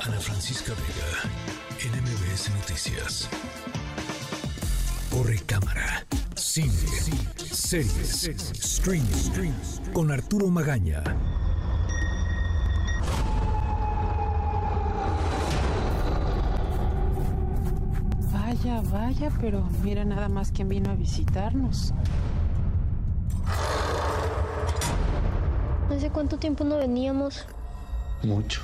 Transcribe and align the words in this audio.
Ana 0.00 0.20
Francisca 0.20 0.72
Vega, 0.74 1.90
NMBS 1.90 2.50
Noticias. 2.54 3.28
Corre 5.10 5.38
cámara. 5.40 6.06
Cine. 6.36 6.68
Series. 7.52 8.28
Streaming. 8.28 9.52
Con 9.92 10.12
Arturo 10.12 10.46
Magaña. 10.48 11.02
Vaya, 18.32 18.80
vaya, 18.92 19.32
pero 19.40 19.68
mira 19.82 20.04
nada 20.04 20.28
más 20.28 20.52
quién 20.52 20.68
vino 20.68 20.90
a 20.90 20.94
visitarnos. 20.94 21.92
¿Hace 25.90 26.10
cuánto 26.10 26.38
tiempo 26.38 26.62
no 26.62 26.76
veníamos? 26.76 27.46
Mucho. 28.22 28.62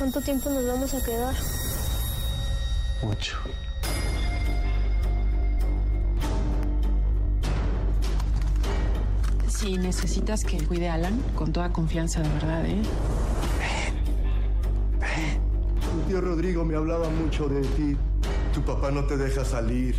¿Cuánto 0.00 0.22
tiempo 0.22 0.48
nos 0.48 0.66
vamos 0.66 0.94
a 0.94 1.04
quedar? 1.04 1.34
Mucho. 3.02 3.36
Si 9.46 9.76
necesitas 9.76 10.42
que 10.42 10.56
cuide 10.66 10.88
a 10.88 10.94
Alan, 10.94 11.20
con 11.34 11.52
toda 11.52 11.70
confianza, 11.70 12.22
de 12.22 12.30
verdad, 12.30 12.64
¿eh? 12.64 12.82
Tu 15.82 16.08
tío 16.08 16.22
Rodrigo 16.22 16.64
me 16.64 16.76
hablaba 16.76 17.10
mucho 17.10 17.46
de 17.50 17.60
ti. 17.60 17.94
Tu 18.54 18.62
papá 18.62 18.90
no 18.90 19.04
te 19.04 19.18
deja 19.18 19.44
salir, 19.44 19.96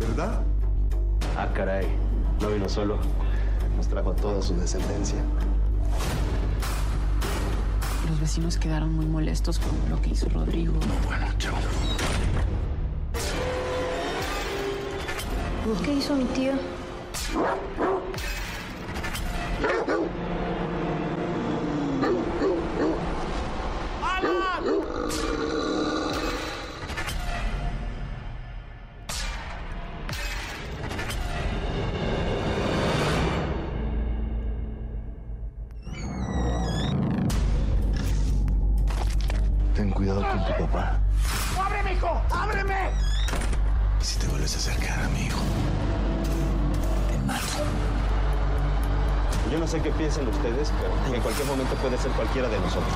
¿verdad? 0.00 0.42
Ah, 1.36 1.46
caray. 1.54 1.86
No 2.40 2.48
vino 2.48 2.68
solo. 2.68 2.98
Nos 3.76 3.86
trajo 3.86 4.10
a 4.10 4.16
toda 4.16 4.42
su 4.42 4.56
descendencia. 4.56 5.22
Los 8.18 8.30
vecinos 8.30 8.56
quedaron 8.56 8.94
muy 8.94 9.06
molestos 9.06 9.60
con 9.60 9.70
lo 9.90 10.02
que 10.02 10.10
hizo 10.10 10.28
Rodrigo. 10.28 10.72
Bueno, 11.06 11.26
chao. 11.38 11.54
¿Qué 15.84 15.92
hizo 15.92 16.16
mi 16.16 16.24
tío? 16.24 16.54
Ten 39.78 39.90
cuidado 39.90 40.26
con 40.28 40.44
tu 40.44 40.52
papá. 40.64 40.98
¡Ábreme, 41.56 41.92
hijo! 41.92 42.20
¡Ábreme! 42.32 42.90
Y 44.00 44.04
si 44.04 44.18
te 44.18 44.26
vuelves 44.26 44.52
a 44.56 44.58
acercar 44.58 45.04
a 45.04 45.08
mi 45.10 45.26
hijo, 45.26 45.38
te 47.08 47.18
mato. 47.24 47.62
Yo 49.52 49.58
no 49.60 49.68
sé 49.68 49.80
qué 49.80 49.92
piensan 49.92 50.26
ustedes, 50.26 50.72
pero 50.80 51.14
en 51.14 51.22
cualquier 51.22 51.46
momento 51.46 51.76
puede 51.76 51.96
ser 51.96 52.10
cualquiera 52.10 52.48
de 52.48 52.58
nosotros. 52.58 52.92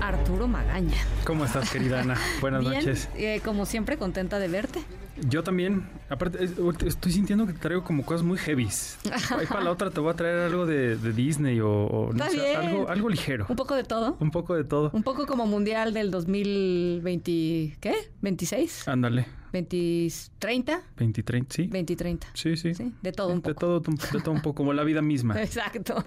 Arturo 0.00 0.48
Magaña. 0.48 0.98
¿Cómo 1.24 1.44
estás, 1.44 1.70
querida 1.70 2.00
Ana? 2.00 2.18
Buenas 2.40 2.62
Bien, 2.62 2.74
noches. 2.74 3.08
eh, 3.16 3.40
como 3.44 3.64
siempre, 3.64 3.96
contenta 3.96 4.40
de 4.40 4.48
verte. 4.48 4.84
Yo 5.28 5.42
también. 5.42 5.88
Aparte, 6.10 6.38
estoy 6.86 7.12
sintiendo 7.12 7.46
que 7.46 7.52
traigo 7.54 7.82
como 7.84 8.04
cosas 8.04 8.22
muy 8.22 8.38
heavies. 8.38 8.98
Ahí 9.38 9.46
para 9.46 9.62
la 9.64 9.70
otra 9.70 9.90
te 9.90 10.00
voy 10.00 10.10
a 10.10 10.14
traer 10.14 10.38
algo 10.40 10.66
de, 10.66 10.96
de 10.96 11.12
Disney 11.12 11.58
o, 11.60 11.68
o 11.70 12.12
no 12.12 12.24
Está 12.24 12.30
sé, 12.30 12.36
bien. 12.36 12.56
algo, 12.56 12.88
algo 12.88 13.08
ligero. 13.08 13.46
Un 13.48 13.56
poco 13.56 13.74
de 13.74 13.84
todo. 13.84 14.16
Un 14.20 14.30
poco 14.30 14.54
de 14.54 14.64
todo. 14.64 14.90
Un 14.92 15.02
poco 15.02 15.26
como 15.26 15.46
mundial 15.46 15.94
del 15.94 16.10
2020, 16.10 17.76
¿qué? 17.80 17.94
¿26? 18.22 18.88
Ándale. 18.88 19.26
20, 19.52 20.08
30? 20.38 20.80
20, 20.96 21.22
30, 21.22 21.54
sí. 21.54 21.66
20, 21.66 21.96
30. 21.96 22.26
Sí, 22.34 22.56
sí. 22.56 22.74
Sí, 22.74 22.92
de 23.02 23.12
todo 23.12 23.28
un 23.32 23.40
De 23.42 23.54
poco. 23.54 23.80
todo, 23.80 23.80
de 23.80 24.20
todo 24.20 24.32
un 24.32 24.42
poco, 24.42 24.54
como 24.56 24.72
la 24.72 24.84
vida 24.84 25.02
misma. 25.02 25.40
Exacto. 25.42 26.04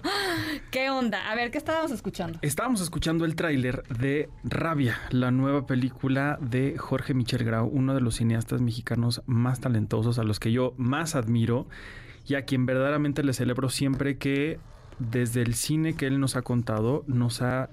¿Qué 0.70 0.90
onda? 0.90 1.30
A 1.30 1.34
ver, 1.34 1.50
¿qué 1.50 1.58
estábamos 1.58 1.90
escuchando? 1.90 2.38
Estábamos 2.42 2.80
escuchando 2.80 3.24
el 3.24 3.34
tráiler 3.34 3.82
de 3.88 4.28
Rabia, 4.44 4.98
la 5.10 5.30
nueva 5.30 5.66
película 5.66 6.38
de 6.40 6.76
Jorge 6.78 7.14
Michel 7.14 7.44
Grau, 7.44 7.66
uno 7.66 7.94
de 7.94 8.00
los 8.00 8.16
cineastas 8.16 8.60
mexicanos 8.60 9.22
más 9.26 9.60
talentosos, 9.60 10.18
a 10.18 10.24
los 10.24 10.38
que 10.40 10.52
yo 10.52 10.74
más 10.76 11.14
admiro 11.14 11.66
y 12.26 12.34
a 12.34 12.42
quien 12.42 12.66
verdaderamente 12.66 13.22
le 13.22 13.32
celebro 13.32 13.68
siempre 13.68 14.18
que 14.18 14.58
desde 14.98 15.42
el 15.42 15.54
cine 15.54 15.94
que 15.94 16.06
él 16.06 16.20
nos 16.20 16.36
ha 16.36 16.42
contado, 16.42 17.04
nos 17.06 17.40
ha 17.42 17.70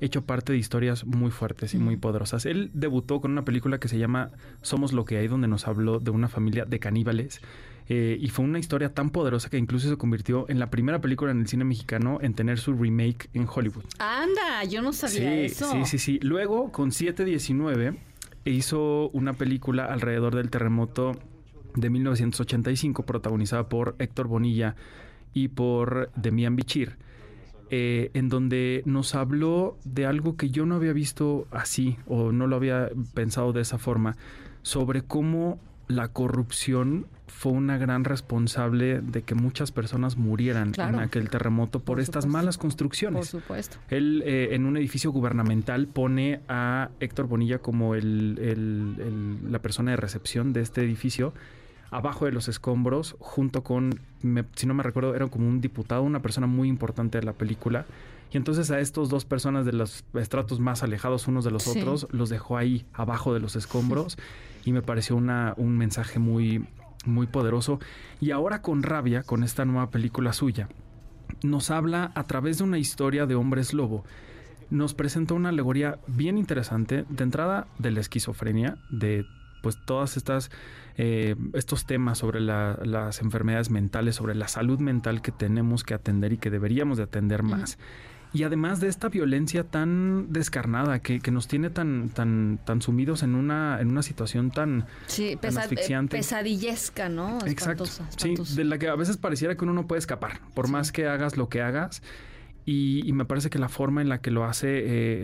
hecho 0.00 0.24
parte 0.24 0.52
de 0.52 0.58
historias 0.58 1.04
muy 1.06 1.30
fuertes 1.30 1.74
y 1.74 1.78
muy 1.78 1.96
poderosas. 1.96 2.46
Él 2.46 2.70
debutó 2.74 3.20
con 3.20 3.30
una 3.32 3.44
película 3.44 3.78
que 3.78 3.88
se 3.88 3.98
llama 3.98 4.30
Somos 4.62 4.92
lo 4.92 5.04
que 5.04 5.18
hay, 5.18 5.28
donde 5.28 5.48
nos 5.48 5.66
habló 5.68 5.98
de 6.00 6.10
una 6.10 6.28
familia 6.28 6.64
de 6.64 6.78
caníbales. 6.78 7.40
eh, 7.92 8.16
y 8.20 8.28
fue 8.28 8.44
una 8.44 8.60
historia 8.60 8.94
tan 8.94 9.10
poderosa 9.10 9.50
que 9.50 9.58
incluso 9.58 9.88
se 9.88 9.96
convirtió 9.96 10.46
en 10.48 10.60
la 10.60 10.70
primera 10.70 11.00
película 11.00 11.32
en 11.32 11.40
el 11.40 11.48
cine 11.48 11.64
mexicano 11.64 12.18
en 12.22 12.34
tener 12.34 12.58
su 12.60 12.72
remake 12.72 13.28
en 13.34 13.48
Hollywood. 13.52 13.82
Anda, 13.98 14.62
yo 14.68 14.80
no 14.80 14.92
sabía 14.92 15.18
Sí, 15.32 15.38
eso. 15.46 15.72
sí, 15.72 15.84
sí, 15.86 15.98
sí. 15.98 16.18
Luego, 16.22 16.70
con 16.70 16.92
719, 16.92 17.96
hizo 18.44 19.08
una 19.10 19.32
película 19.32 19.86
alrededor 19.86 20.36
del 20.36 20.50
terremoto 20.50 21.18
de 21.74 21.90
1985, 21.90 23.04
protagonizada 23.04 23.68
por 23.68 23.96
Héctor 23.98 24.28
Bonilla 24.28 24.76
y 25.34 25.48
por 25.48 26.10
Demian 26.16 26.56
Bichir, 26.56 26.96
eh, 27.70 28.10
en 28.14 28.28
donde 28.28 28.82
nos 28.84 29.14
habló 29.14 29.76
de 29.84 30.06
algo 30.06 30.36
que 30.36 30.50
yo 30.50 30.66
no 30.66 30.74
había 30.76 30.92
visto 30.92 31.46
así 31.50 31.96
o 32.06 32.32
no 32.32 32.46
lo 32.46 32.56
había 32.56 32.90
pensado 33.14 33.52
de 33.52 33.62
esa 33.62 33.78
forma, 33.78 34.16
sobre 34.62 35.02
cómo 35.02 35.58
la 35.88 36.08
corrupción 36.08 37.06
fue 37.26 37.52
una 37.52 37.78
gran 37.78 38.04
responsable 38.04 39.00
de 39.00 39.22
que 39.22 39.34
muchas 39.34 39.70
personas 39.72 40.16
murieran 40.16 40.72
Claro. 40.72 40.98
en 40.98 41.00
aquel 41.04 41.30
terremoto 41.30 41.78
por, 41.78 41.84
Por 41.96 42.00
estas 42.00 42.24
supuesto. 42.24 42.28
malas 42.38 42.56
Por 42.58 42.62
construcciones. 42.62 43.28
supuesto. 43.28 43.78
Él 43.88 44.22
eh, 44.26 44.48
en 44.52 44.66
un 44.66 44.76
edificio 44.76 45.10
gubernamental 45.12 45.86
pone 45.86 46.40
a 46.48 46.90
Héctor 47.00 47.28
Bonilla 47.28 47.58
como 47.58 47.94
el- 47.94 48.36
el- 48.40 48.94
el- 49.00 49.52
la 49.52 49.60
persona 49.60 49.92
de 49.92 49.96
recepción 49.96 50.52
de 50.52 50.60
este 50.60 50.82
edificio 50.82 51.32
abajo 51.90 52.24
de 52.24 52.32
los 52.32 52.48
escombros 52.48 53.16
junto 53.18 53.62
con, 53.62 54.00
me- 54.22 54.44
si 54.54 54.66
no 54.66 54.74
me 54.74 54.82
recuerdo, 54.82 55.14
era 55.14 55.26
como 55.28 55.48
un 55.48 55.60
diputado, 55.60 56.02
una 56.02 56.22
persona 56.22 56.46
muy 56.46 56.68
importante 56.68 57.18
de 57.18 57.24
la 57.26 57.32
película. 57.32 57.86
Y 58.32 58.36
entonces 58.36 58.70
a 58.70 58.78
estos 58.78 59.08
dos 59.08 59.24
personas 59.24 59.66
de 59.66 59.72
los 59.72 60.04
estratos 60.14 60.60
más 60.60 60.82
alejados 60.84 61.26
unos 61.26 61.44
de 61.44 61.50
los 61.50 61.64
Sí. 61.64 61.80
otros 61.80 62.06
los 62.12 62.28
dejó 62.30 62.56
ahí 62.56 62.84
abajo 62.92 63.34
de 63.34 63.40
los 63.40 63.56
escombros 63.56 64.16
y 64.64 64.72
me 64.72 64.82
pareció 64.82 65.16
una, 65.16 65.54
un 65.56 65.76
mensaje 65.76 66.18
muy, 66.20 66.64
muy 67.04 67.26
poderoso. 67.26 67.80
Y 68.20 68.30
ahora 68.30 68.62
con 68.62 68.82
rabia, 68.84 69.24
con 69.24 69.42
esta 69.42 69.64
nueva 69.64 69.90
película 69.90 70.32
suya, 70.32 70.68
nos 71.42 71.70
habla 71.72 72.12
a 72.14 72.24
través 72.28 72.58
de 72.58 72.64
una 72.64 72.78
historia 72.78 73.26
de 73.26 73.34
hombres 73.34 73.74
lobo. 73.74 74.04
Nos 74.70 74.94
presenta 74.94 75.34
una 75.34 75.48
alegoría 75.48 75.98
bien 76.06 76.38
interesante, 76.38 77.04
de 77.08 77.24
entrada 77.24 77.66
de 77.78 77.90
la 77.90 77.98
esquizofrenia, 78.00 78.76
de 78.90 79.24
pues 79.62 79.76
todas 79.84 80.16
estas 80.16 80.50
eh, 80.96 81.34
estos 81.54 81.86
temas 81.86 82.18
sobre 82.18 82.40
la- 82.40 82.78
las 82.84 83.22
enfermedades 83.22 83.70
mentales, 83.70 84.16
sobre 84.16 84.34
la 84.34 84.48
salud 84.48 84.78
mental 84.80 85.22
que 85.22 85.32
tenemos 85.32 85.82
que 85.84 85.94
atender 85.94 86.32
y 86.32 86.38
que 86.38 86.50
deberíamos 86.50 86.98
de 86.98 87.04
atender 87.04 87.42
más. 87.42 87.78
Y 88.32 88.44
además 88.44 88.78
de 88.80 88.86
esta 88.88 89.08
violencia 89.08 89.64
tan 89.64 90.32
descarnada 90.32 91.00
que, 91.00 91.18
que 91.20 91.30
nos 91.32 91.48
tiene 91.48 91.68
tan, 91.68 92.10
tan, 92.10 92.60
tan 92.64 92.80
sumidos 92.80 93.24
en 93.24 93.34
una, 93.34 93.80
en 93.80 93.88
una 93.88 94.02
situación 94.02 94.50
tan, 94.52 94.86
Sí, 95.06 95.30
tan 95.40 95.50
pesa- 95.50 95.60
eh, 95.62 95.64
asfixiante. 95.64 96.16
pesadillesca, 96.18 97.08
¿no? 97.08 97.38
Exacto. 97.46 97.84
Espantosa, 97.84 98.06
Sí, 98.52 98.56
de 98.56 98.64
la 98.64 98.78
que 98.78 98.88
a 98.88 98.94
veces 98.94 99.16
pareciera 99.16 99.56
que 99.56 99.64
uno 99.64 99.72
no 99.72 99.86
puede 99.88 99.98
escapar, 99.98 100.40
por 100.54 100.68
más 100.68 100.92
que 100.92 101.08
hagas 101.08 101.36
lo 101.36 101.48
que 101.48 101.60
hagas. 101.62 102.02
Y, 102.66 103.10
me 103.12 103.24
parece 103.24 103.50
que 103.50 103.58
la 103.58 103.68
forma 103.68 104.00
en 104.02 104.08
la 104.08 104.20
que 104.20 104.30
lo 104.30 104.44
hace 104.44 104.68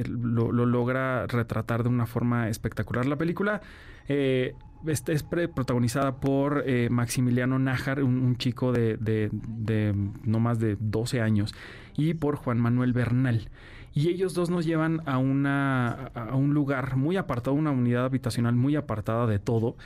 eh, 0.01 0.05
lo, 0.09 0.51
lo 0.53 0.67
logra 0.67 1.27
retratar 1.27 1.83
de 1.83 1.89
una 1.89 2.07
forma 2.07 2.49
espectacular. 2.49 3.07
La 3.07 3.17
película 3.17 3.61
eh, 4.09 4.55
es, 4.87 5.05
es 5.07 5.23
pre- 5.23 5.47
protagonizada 5.49 6.17
por 6.17 6.65
eh, 6.67 6.89
Maximiliano 6.91 7.59
Nájar, 7.59 8.03
un, 8.03 8.37
chico 8.37 8.73
de, 8.73 8.97
de- 8.97 9.31
de 9.33 9.95
no 10.25 10.41
más 10.41 10.59
de 10.59 10.77
12 10.81 11.21
años, 11.21 11.55
y 11.97 12.15
por 12.15 12.37
Juan 12.37 12.59
Manuel 12.59 12.93
Bernal. 12.93 13.49
Y 13.95 14.09
ellos 14.09 14.35
dos 14.35 14.51
nos 14.51 14.67
llevan 14.67 15.01
a, 15.07 15.17
una, 15.19 15.91
a 16.15 16.35
un 16.35 16.53
lugar 16.53 16.97
muy 16.97 17.17
apartado, 17.17 17.55
una 17.55 17.71
unidad 17.71 18.05
habitacional 18.07 18.55
muy 18.55 18.77
apartada 18.77 19.27
de 19.27 19.39
todo, 19.39 19.77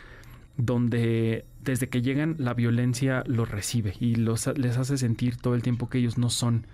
donde 0.57 1.45
desde 1.63 1.89
que 1.89 2.03
llegan 2.03 2.37
la 2.39 2.55
violencia 2.55 3.23
los 3.27 3.51
recibe 3.51 3.95
y 4.01 4.15
los, 4.15 4.47
les 4.57 4.79
hace 4.79 4.97
sentir 4.97 5.37
todo 5.37 5.55
el 5.55 5.63
tiempo 5.63 5.89
que 5.89 5.99
ellos 5.99 6.19
no 6.19 6.31
son 6.31 6.67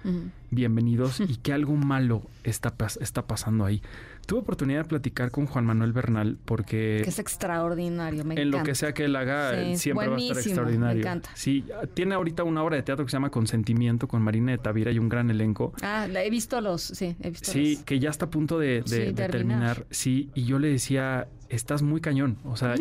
bienvenidos 0.51 1.21
y 1.29 1.37
que 1.37 1.53
algo 1.53 1.75
malo 1.75 2.23
está, 2.45 2.75
está 3.01 3.27
pasando 3.27 3.65
ahí. 3.65 3.83
Tuve 4.27 4.41
oportunidad 4.41 4.83
de 4.83 4.89
platicar 4.89 5.31
con 5.31 5.47
Juan 5.47 5.65
Manuel 5.67 5.93
Bernal 5.93 6.37
porque... 6.45 7.01
Que 7.05 7.11
es 7.11 7.19
extraordinario, 7.21 8.25
me 8.25 8.41
En 8.41 8.51
lo 8.51 8.63
que 8.65 8.75
sea 8.75 8.93
que 8.93 9.05
él 9.05 9.15
haga, 9.15 9.77
siempre 9.77 10.09
va 10.09 10.17
a 10.17 10.19
estar 10.19 10.39
extraordinario. 10.39 10.97
Me 10.97 11.01
encanta. 11.01 11.31
Sí, 11.35 11.65
tiene 11.95 12.17
ahorita 12.17 12.43
una 12.43 12.65
obra 12.65 12.77
de 12.77 12.83
teatro 12.83 13.05
que 13.05 13.11
se 13.11 13.17
llama 13.17 13.31
Consentimiento 13.31 14.09
con 14.09 14.23
Marina 14.23 14.51
de 14.51 14.59
Tavira 14.59 14.91
y 14.91 14.99
un 14.99 15.09
gran 15.09 15.31
elenco. 15.31 15.73
Ah, 15.81 16.09
he 16.13 16.31
visto 16.31 16.61
los, 16.61 16.83
sí, 16.83 17.15
he 17.21 17.31
visto 17.31 17.53
Sí, 17.53 17.79
que 17.85 18.01
ya 18.01 18.11
está 18.11 18.27
a 18.27 18.31
punto 18.31 18.59
de, 18.59 18.83
terminar. 19.15 19.87
Sí, 19.91 20.31
y 20.35 20.45
yo 20.45 20.59
le 20.59 20.69
decía, 20.69 21.29
estás 21.49 21.83
muy 21.83 22.01
cañón, 22.01 22.39
o 22.45 22.57
sea, 22.57 22.75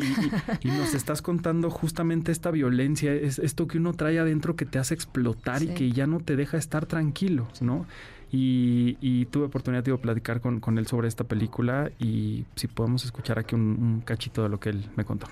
y, 0.62 0.68
nos 0.68 0.94
estás 0.94 1.22
contando 1.22 1.70
justamente 1.96 2.34
esta 2.34 2.52
violencia, 2.52 3.14
es 3.14 3.40
esto 3.40 3.68
que 3.68 3.78
uno 3.78 3.94
trae 3.94 4.20
adentro 4.20 4.58
que 4.58 4.66
te 4.66 4.80
hace 4.80 4.94
explotar 4.94 5.64
y 5.64 5.68
que 5.68 5.94
ya 5.94 6.08
no 6.08 6.20
te 6.20 6.36
deja 6.36 6.58
estar 6.58 6.86
tranquilo, 6.86 7.48
¿no? 7.62 7.86
Y, 8.34 9.26
tuve 9.32 9.46
oportunidad 9.46 9.82
de 9.82 9.98
platicar 9.98 10.42
con, 10.42 10.60
con, 10.60 10.78
él 10.78 10.88
sobre 10.88 11.08
esta 11.08 11.24
película 11.24 11.90
y 11.98 12.44
si 12.58 12.68
podemos 12.68 13.06
escuchar 13.06 13.40
aquí 13.40 13.56
un 13.56 14.02
cachito 14.04 14.44
de 14.44 14.50
lo 14.50 14.60
que 14.60 14.72
él 14.72 14.84
me 14.98 15.06
contó. 15.06 15.28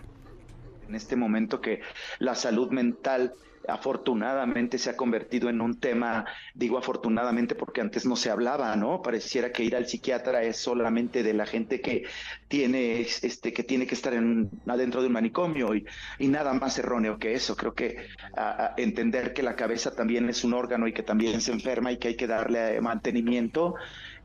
En 0.88 0.96
este 0.96 1.18
momento 1.18 1.60
que 1.60 1.82
la 2.20 2.34
salud 2.34 2.72
mental 2.72 3.34
afortunadamente 3.68 4.78
se 4.78 4.90
ha 4.90 4.98
convertido 4.98 5.50
en 5.50 5.62
un 5.62 5.80
tema, 5.80 6.26
digo 6.54 6.78
afortunadamente 6.78 7.56
porque 7.56 7.82
antes 7.82 8.06
no 8.06 8.16
se 8.16 8.30
hablaba, 8.30 8.76
¿no? 8.76 9.02
Pareciera 9.02 9.52
que 9.52 9.64
ir 9.64 9.76
al 9.76 9.88
psiquiatra 9.88 10.44
es 10.44 10.58
solamente 10.58 11.24
de 11.24 11.34
la 11.34 11.46
gente 11.46 11.82
que 11.82 12.04
tiene, 12.48 13.02
este, 13.02 13.54
que 13.54 13.64
tiene 13.64 13.88
que 13.88 13.96
estar 13.96 14.14
en, 14.14 14.50
adentro 14.68 15.02
de 15.02 15.08
un 15.08 15.14
manicomio 15.14 15.76
y, 15.76 15.86
y 16.20 16.28
nada 16.28 16.54
más 16.54 16.78
erróneo 16.78 17.18
que 17.18 17.34
eso. 17.34 17.56
Creo 17.56 17.74
que 17.74 18.08
entender 18.78 19.34
que 19.34 19.44
la 19.44 19.56
cabeza 19.56 19.92
también 19.92 20.30
es 20.30 20.44
un 20.44 20.54
órgano 20.54 20.88
y 20.88 20.94
que 20.94 21.04
también 21.04 21.42
se 21.42 21.52
enferma 21.52 21.92
y 21.92 21.98
que 21.98 22.10
hay 22.10 22.16
que 22.16 22.28
darle 22.28 22.80
mantenimiento 22.82 23.76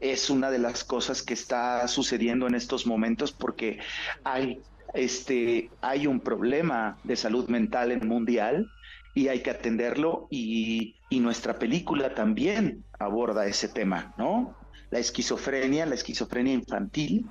es 0.01 0.31
una 0.31 0.51
de 0.51 0.59
las 0.59 0.85
cosas 0.85 1.23
que 1.23 1.35
está 1.35 1.87
sucediendo 1.89 2.47
en 2.47 2.55
estos 2.55 2.87
momentos 2.87 3.33
porque 3.33 3.81
hay 4.25 4.61
este 4.95 5.71
hay 5.81 6.07
un 6.07 6.21
problema 6.21 6.99
de 7.05 7.17
salud 7.17 7.49
mental 7.49 7.93
en 7.93 8.07
mundial 8.07 8.71
y 9.19 9.27
hay 9.27 9.41
que 9.41 9.51
atenderlo 9.51 10.29
y, 10.31 10.95
nuestra 11.11 11.59
película 11.59 12.15
también 12.15 12.85
aborda 13.01 13.47
ese 13.47 13.69
tema, 13.69 14.15
¿no? 14.17 14.55
La 14.91 15.01
esquizofrenia, 15.01 15.85
la 15.87 15.97
esquizofrenia 15.97 16.55
infantil, 16.55 17.27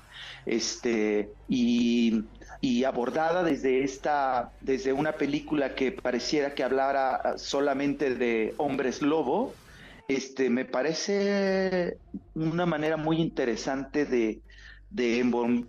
este, 0.45 1.31
y, 1.47 2.23
abordada 2.85 3.43
desde 3.43 3.83
esta, 3.83 4.51
desde 4.59 4.91
una 4.91 5.13
película 5.13 5.75
que 5.75 5.93
pareciera 5.93 6.53
que 6.53 6.63
hablara 6.63 7.37
solamente 7.37 8.15
de 8.15 8.53
hombres 8.57 9.01
lobo, 9.01 9.53
este, 10.09 10.49
me 10.49 10.65
parece 10.65 11.97
una 12.35 12.65
manera 12.65 12.97
muy 12.97 13.21
interesante 13.21 14.05
de, 14.05 14.41
de 14.89 15.19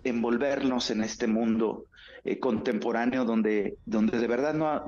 envolvernos 0.03 0.91
en 0.91 1.03
este 1.03 1.27
mundo 1.27 1.85
eh, 2.25 2.37
contemporáneo 2.39 3.23
donde, 3.23 3.77
donde 3.85 4.19
de 4.19 4.27
verdad 4.27 4.53
no 4.53 4.83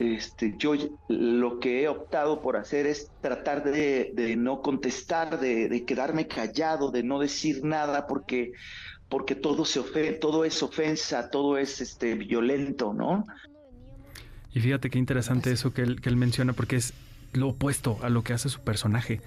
este, 0.00 0.54
yo 0.58 0.74
lo 1.08 1.60
que 1.60 1.82
he 1.82 1.88
optado 1.88 2.40
por 2.40 2.56
hacer 2.56 2.86
es 2.86 3.10
tratar 3.20 3.62
de, 3.62 4.34
no 4.36 4.60
contestar, 4.60 5.38
de, 5.38 5.84
quedarme 5.84 6.26
callado, 6.26 6.90
de 6.90 7.04
no 7.04 7.20
decir 7.20 7.64
nada 7.64 8.06
porque 8.06 8.52
porque 9.08 9.34
todo 9.34 9.64
se 9.64 9.80
todo 10.14 10.44
es 10.44 10.62
ofensa, 10.62 11.30
todo 11.30 11.58
es 11.58 11.80
este 11.80 12.14
violento, 12.14 12.92
¿no? 12.94 13.26
Y 14.52 14.60
fíjate 14.60 14.90
qué 14.90 14.98
interesante 14.98 15.52
eso 15.52 15.72
que 15.72 15.82
él, 15.82 16.00
que 16.00 16.08
él 16.08 16.16
menciona, 16.16 16.52
porque 16.52 16.76
es 16.76 16.94
lo 17.32 17.48
opuesto 17.48 17.98
a 18.02 18.08
lo 18.08 18.22
que 18.22 18.32
hace 18.32 18.48
su 18.48 18.60
personaje. 18.60 19.20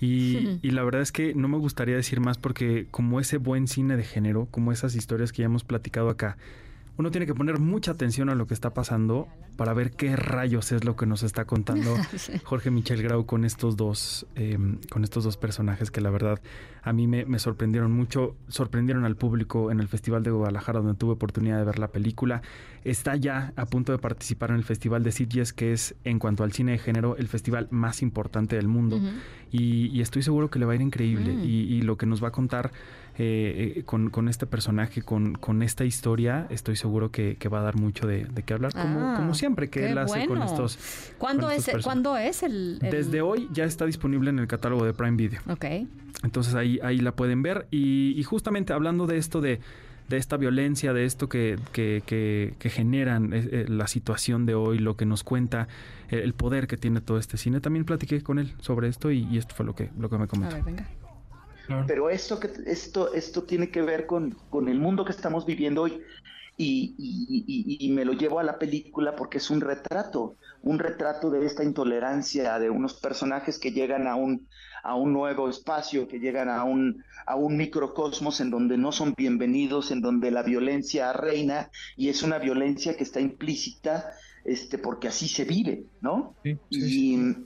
y, 0.00 0.58
y, 0.62 0.70
la 0.70 0.82
verdad 0.84 1.02
es 1.02 1.12
que 1.12 1.34
no 1.34 1.48
me 1.48 1.58
gustaría 1.58 1.96
decir 1.96 2.20
más 2.20 2.38
porque 2.38 2.86
como 2.90 3.20
ese 3.20 3.38
buen 3.38 3.66
cine 3.68 3.96
de 3.96 4.04
género, 4.04 4.46
como 4.50 4.72
esas 4.72 4.94
historias 4.94 5.32
que 5.32 5.42
ya 5.42 5.46
hemos 5.46 5.64
platicado 5.64 6.08
acá, 6.10 6.36
uno 6.98 7.12
tiene 7.12 7.26
que 7.26 7.34
poner 7.34 7.60
mucha 7.60 7.92
atención 7.92 8.28
a 8.28 8.34
lo 8.34 8.48
que 8.48 8.54
está 8.54 8.74
pasando 8.74 9.28
para 9.56 9.72
ver 9.72 9.92
qué 9.92 10.16
rayos 10.16 10.72
es 10.72 10.84
lo 10.84 10.96
que 10.96 11.06
nos 11.06 11.22
está 11.22 11.44
contando 11.44 11.96
Jorge 12.44 12.72
Michel 12.72 13.02
Grau 13.02 13.24
con 13.24 13.44
estos 13.44 13.76
dos, 13.76 14.26
em, 14.34 14.78
con 14.90 15.04
estos 15.04 15.22
dos 15.22 15.36
personajes 15.36 15.92
que 15.92 16.00
la 16.00 16.10
verdad 16.10 16.40
a 16.82 16.92
mí 16.92 17.06
me, 17.06 17.38
sorprendieron 17.38 17.92
mucho, 17.92 18.36
sorprendieron 18.48 19.04
al 19.04 19.14
público 19.14 19.70
en 19.70 19.78
el 19.78 19.86
Festival 19.86 20.24
de 20.24 20.32
Guadalajara 20.32 20.80
donde 20.80 20.94
tuve 20.94 21.12
oportunidad 21.12 21.58
de 21.58 21.64
ver 21.64 21.78
la 21.78 21.88
película. 21.88 22.42
Está 22.84 23.14
ya 23.14 23.52
a 23.56 23.66
punto 23.66 23.92
de 23.92 23.98
participar 23.98 24.50
en 24.50 24.56
el 24.56 24.64
Festival 24.64 25.02
de 25.04 25.12
Sitges, 25.12 25.52
que 25.52 25.72
es 25.72 25.94
en 26.04 26.18
cuanto 26.18 26.42
al 26.44 26.52
cine 26.52 26.72
de 26.72 26.78
género 26.78 27.16
el 27.16 27.28
festival 27.28 27.68
más 27.70 28.02
importante 28.02 28.56
del 28.56 28.68
mundo. 28.68 29.00
y, 29.50 30.00
estoy 30.00 30.22
seguro 30.22 30.50
que 30.50 30.58
le 30.58 30.64
va 30.64 30.72
a 30.72 30.74
ir 30.76 30.80
increíble. 30.80 31.32
Mm. 31.32 31.44
y 31.44 31.82
lo 31.82 31.96
que 31.96 32.06
nos 32.06 32.22
va 32.22 32.28
a 32.28 32.32
contar 32.32 32.72
eh, 33.20 33.74
eh, 33.78 33.82
con, 33.82 34.10
con, 34.10 34.28
este 34.28 34.46
personaje, 34.46 35.02
con, 35.02 35.34
con, 35.34 35.64
esta 35.64 35.84
historia, 35.84 36.46
estoy 36.50 36.76
seguro 36.76 37.10
que, 37.10 37.36
va 37.52 37.58
a 37.58 37.62
dar 37.62 37.74
mucho 37.74 38.06
de, 38.06 38.26
de 38.26 38.44
qué 38.44 38.54
hablar, 38.54 38.72
como, 38.72 39.00
ah, 39.00 39.14
como 39.16 39.34
siempre 39.34 39.68
que 39.68 39.90
él 39.90 39.98
hace 39.98 40.28
con 40.28 40.40
estos. 40.40 40.78
¿Cuándo, 41.18 41.50
es, 41.50 41.68
¿Cuándo 41.82 42.16
es 42.16 42.44
el, 42.44 42.78
Desde 42.78 43.20
hoy 43.20 43.48
ya 43.52 43.64
está 43.64 43.86
disponible 43.86 44.30
en 44.30 44.38
el 44.38 44.46
catálogo 44.46 44.84
de 44.84 44.92
Prime 44.94 45.16
Video. 45.16 45.40
Ok. 45.48 45.64
Entonces 46.22 46.54
ahí, 46.54 46.78
ahí 46.80 46.98
la 46.98 47.10
pueden 47.10 47.42
ver. 47.42 47.66
Y, 47.72 48.22
justamente 48.22 48.72
hablando 48.72 49.08
de 49.08 49.18
esto 49.18 49.40
de 49.40 49.60
de 50.08 50.16
esta 50.16 50.38
violencia, 50.38 50.94
de 50.94 51.04
esto 51.04 51.28
que, 51.28 51.58
que, 51.72 52.02
que, 52.06 52.70
generan 52.70 53.32
eh, 53.34 53.66
la 53.68 53.86
situación 53.88 54.46
de 54.46 54.54
hoy, 54.54 54.78
lo 54.78 54.96
que 54.96 55.04
nos 55.04 55.22
cuenta, 55.22 55.68
el 56.08 56.32
poder 56.32 56.66
que 56.66 56.78
tiene 56.78 57.02
todo 57.02 57.18
este 57.18 57.36
cine. 57.36 57.60
También 57.60 57.84
platiqué 57.84 58.22
con 58.22 58.38
él 58.38 58.54
sobre 58.60 58.88
esto 58.88 59.10
y, 59.10 59.36
esto 59.36 59.54
fue 59.54 59.66
lo 59.66 59.74
que, 59.74 59.90
lo 59.98 60.08
que 60.08 60.16
me 60.16 60.26
comentó. 60.26 60.54
A 60.54 60.60
ver, 60.60 60.64
venga. 60.64 60.88
Pero 61.86 62.10
esto, 62.10 62.40
que, 62.40 62.50
esto, 62.66 63.12
esto 63.12 63.42
tiene 63.42 63.70
que 63.70 63.82
ver 63.82 64.06
con, 64.06 64.32
con 64.50 64.68
el 64.68 64.78
mundo 64.78 65.04
que 65.04 65.12
estamos 65.12 65.44
viviendo 65.44 65.82
hoy. 65.82 66.00
Y, 66.60 66.94
y, 67.78 67.88
me 67.92 68.04
lo 68.04 68.14
llevo 68.14 68.40
a 68.40 68.42
la 68.42 68.58
película 68.58 69.14
porque 69.14 69.38
es 69.38 69.48
un 69.48 69.60
retrato, 69.60 70.34
un 70.62 70.80
retrato 70.80 71.30
de 71.30 71.46
esta 71.46 71.62
intolerancia 71.62 72.58
de 72.58 72.68
unos 72.68 72.94
personajes 72.94 73.60
que 73.60 73.70
llegan 73.70 74.08
a 74.08 74.16
un, 74.16 74.48
a 74.82 74.96
un 74.96 75.12
nuevo 75.12 75.48
espacio, 75.48 76.08
que 76.08 76.18
llegan 76.18 76.48
a 76.48 76.64
un, 76.64 77.04
a 77.26 77.36
un 77.36 77.56
microcosmos 77.56 78.40
en 78.40 78.50
donde 78.50 78.76
no 78.76 78.90
son 78.90 79.14
bienvenidos, 79.16 79.92
en 79.92 80.00
donde 80.00 80.32
la 80.32 80.42
violencia 80.42 81.12
reina 81.12 81.70
y 81.96 82.08
es 82.08 82.24
una 82.24 82.38
violencia 82.38 82.96
que 82.96 83.04
está 83.04 83.20
implícita 83.20 84.14
este, 84.44 84.78
porque 84.78 85.08
así 85.08 85.28
se 85.28 85.44
vive, 85.44 85.84
¿no? 86.00 86.34
y, 86.70 87.36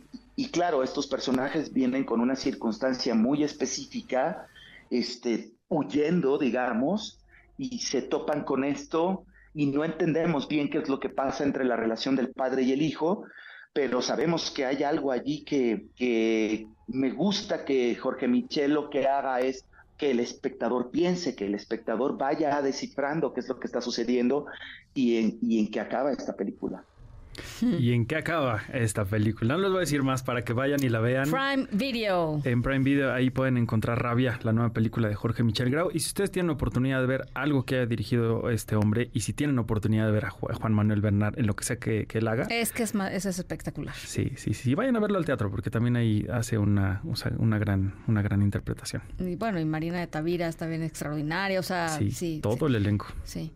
y 0.42 0.48
claro, 0.48 0.82
estos 0.82 1.06
personajes 1.06 1.72
vienen 1.72 2.02
con 2.02 2.20
una 2.20 2.34
circunstancia 2.34 3.14
muy 3.14 3.44
específica, 3.44 4.48
este, 4.90 5.52
huyendo, 5.68 6.36
digamos, 6.36 7.20
y 7.56 7.78
se 7.78 8.02
topan 8.02 8.42
con 8.42 8.64
esto 8.64 9.24
y 9.54 9.66
no 9.66 9.84
entendemos 9.84 10.48
bien 10.48 10.68
qué 10.68 10.78
es 10.78 10.88
lo 10.88 10.98
que 10.98 11.10
pasa 11.10 11.44
entre 11.44 11.64
la 11.64 11.76
relación 11.76 12.16
del 12.16 12.32
padre 12.32 12.62
y 12.62 12.72
el 12.72 12.82
hijo, 12.82 13.22
pero 13.72 14.02
sabemos 14.02 14.50
que 14.50 14.66
hay 14.66 14.82
algo 14.82 15.12
allí 15.12 15.44
que, 15.44 15.87
que 15.94 16.66
me 16.88 17.12
gusta 17.12 17.64
que 17.64 17.94
Jorge 17.94 18.26
Michel 18.26 18.72
lo 18.72 18.90
que 18.90 19.06
haga 19.06 19.38
es 19.42 19.64
que 19.96 20.11
el 20.11 20.18
espectador 20.18 20.90
piense, 20.90 21.37
que 21.37 21.46
el 21.46 21.54
espectador 21.54 22.18
vaya 22.18 22.61
descifrando 22.62 23.32
qué 23.32 23.38
es 23.38 23.49
lo 23.49 23.61
que 23.61 23.68
está 23.68 23.80
sucediendo 23.80 24.46
y 24.92 25.18
en, 25.18 25.38
y 25.40 25.61
en 25.61 25.70
qué 25.70 25.78
acaba 25.78 26.11
esta 26.11 26.34
película. 26.34 26.84
¿Y 27.60 27.92
en 27.92 28.06
qué 28.06 28.16
acaba 28.16 28.62
esta 28.72 29.04
película? 29.04 29.54
No 29.54 29.60
les 29.60 29.70
voy 29.70 29.78
a 29.78 29.80
decir 29.80 30.02
más 30.02 30.22
para 30.22 30.44
que 30.44 30.52
vayan 30.52 30.82
y 30.82 30.88
la 30.88 31.00
vean. 31.00 31.30
Prime 31.30 31.66
Video. 31.72 32.40
En 32.44 32.62
Prime 32.62 32.84
Video 32.84 33.12
ahí 33.12 33.30
pueden 33.30 33.56
encontrar 33.56 34.02
Rabia, 34.02 34.38
la 34.42 34.52
nueva 34.52 34.72
película 34.72 35.08
de 35.08 35.14
Jorge 35.14 35.42
Michel 35.42 35.70
Grau. 35.70 35.90
Y 35.92 36.00
si 36.00 36.08
ustedes 36.08 36.30
tienen 36.30 36.50
oportunidad 36.50 37.00
de 37.00 37.06
ver 37.06 37.28
algo 37.34 37.64
que 37.64 37.76
haya 37.76 37.86
dirigido 37.86 38.50
este 38.50 38.76
hombre 38.76 39.10
y 39.12 39.20
si 39.20 39.32
tienen 39.32 39.58
oportunidad 39.58 40.06
de 40.06 40.12
ver 40.12 40.26
a 40.26 40.30
Juan 40.30 40.72
Manuel 40.72 41.00
Bernard 41.00 41.38
en 41.38 41.46
lo 41.46 41.54
que 41.54 41.64
sea 41.64 41.76
que, 41.76 42.06
él 42.12 42.28
haga. 42.28 42.44
Es 42.50 42.72
que 42.72 42.82
es, 42.82 42.94
es 42.94 43.26
espectacular. 43.26 43.94
Sí, 43.94 44.32
sí, 44.36 44.54
sí. 44.54 44.74
Vayan 44.74 44.96
a 44.96 45.00
verlo 45.00 45.18
al 45.18 45.24
teatro 45.24 45.50
porque 45.50 45.70
también 45.70 45.96
ahí 45.96 46.26
hace 46.30 46.58
una, 46.58 47.02
una, 47.38 47.58
gran, 47.58 47.94
una 48.06 48.22
gran 48.22 48.42
interpretación. 48.42 49.02
Y 49.18 49.36
bueno, 49.36 49.58
y 49.58 49.64
Marina 49.64 49.98
de 49.98 50.06
Tavira 50.06 50.48
está 50.48 50.66
bien 50.66 50.82
extraordinaria. 50.82 51.60
O 51.60 51.62
sea, 51.62 51.88
sí, 51.88 52.40
todo 52.42 52.66
el 52.66 52.76
elenco. 52.76 53.06
Sí. 53.24 53.52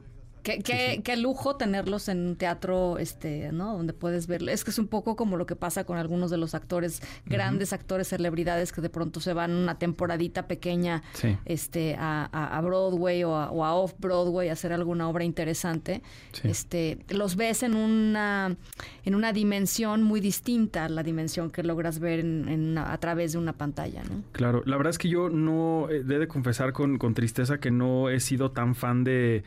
Qué, 0.46 1.16
lujo 1.16 1.56
tenerlos 1.56 2.08
en 2.08 2.26
un 2.26 2.36
teatro, 2.36 2.98
este, 2.98 3.50
¿no? 3.52 3.76
Donde 3.76 3.92
puedes 3.92 4.26
verlo. 4.26 4.52
Es 4.52 4.62
que 4.62 4.70
es 4.70 4.78
un 4.78 4.86
poco 4.86 5.16
como 5.16 5.36
lo 5.36 5.46
que 5.46 5.56
pasa 5.56 5.84
con 5.84 5.98
algunos 5.98 6.30
de 6.30 6.36
los 6.36 6.54
actores, 6.54 7.02
grandes 7.24 7.72
actores, 7.72 8.08
celebridades 8.08 8.72
que 8.72 8.80
de 8.80 8.90
pronto 8.90 9.20
se 9.20 9.32
van 9.32 9.52
una 9.52 9.78
temporadita 9.78 10.46
pequeña, 10.46 11.02
este, 11.44 11.96
a, 11.98 12.60
Broadway 12.62 13.24
o 13.24 13.34
a, 13.34 13.74
off 13.74 13.94
Broadway 13.98 14.48
a 14.48 14.52
hacer 14.52 14.72
alguna 14.72 15.08
obra 15.08 15.24
interesante. 15.24 16.02
Este, 16.42 16.98
los 17.08 17.36
ves 17.36 17.62
en 17.62 17.74
una, 17.74 18.56
en 19.04 19.14
una 19.14 19.32
dimensión 19.32 20.02
muy 20.02 20.20
distinta 20.20 20.84
a 20.84 20.88
la 20.88 21.02
dimensión 21.02 21.50
que 21.50 21.62
logras 21.62 21.98
ver 21.98 22.20
en, 22.20 22.78
a 22.78 22.96
través 22.98 23.32
de 23.32 23.38
una 23.38 23.52
pantalla, 23.52 24.02
¿no? 24.04 24.22
Claro, 24.32 24.62
la 24.64 24.76
verdad 24.76 24.90
es 24.90 24.98
que 24.98 25.08
yo 25.08 25.28
no, 25.28 25.88
eh, 25.90 26.00
he 26.00 26.18
de 26.18 26.28
confesar 26.28 26.72
con, 26.72 26.98
con 26.98 27.14
tristeza 27.14 27.58
que 27.58 27.70
no 27.70 28.10
he 28.10 28.20
sido 28.20 28.52
tan 28.52 28.74
fan 28.74 29.04
de 29.04 29.44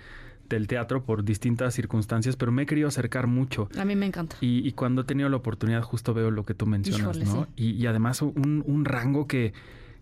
del 0.50 0.68
teatro 0.68 1.04
por 1.04 1.24
distintas 1.24 1.74
circunstancias, 1.76 2.36
pero 2.36 2.52
me 2.52 2.64
he 2.64 2.66
querido 2.66 2.88
acercar 2.88 3.28
mucho. 3.28 3.70
A 3.78 3.86
mí 3.86 3.96
me 3.96 4.06
encanta. 4.08 4.36
Y, 4.42 4.68
y 4.68 4.72
cuando 4.74 5.02
he 5.02 5.06
tenido 5.06 5.30
la 5.30 5.38
oportunidad, 5.38 5.82
justo 5.84 6.14
veo 6.14 6.32
lo 6.32 6.46
que 6.46 6.54
tú 6.54 6.66
mencionas, 6.66 7.18
Híjole, 7.18 7.26
¿no? 7.26 7.46
sí. 7.56 7.64
Y, 7.64 7.70
y 7.72 7.86
además 7.88 8.22
un, 8.22 8.64
un 8.66 8.86
rango 8.86 9.28
que, 9.28 9.54